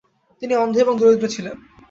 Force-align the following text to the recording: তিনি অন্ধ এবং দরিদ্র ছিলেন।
তিনি 0.41 0.53
অন্ধ 0.55 0.75
এবং 0.77 0.93
দরিদ্র 0.97 1.27
ছিলেন। 1.27 1.55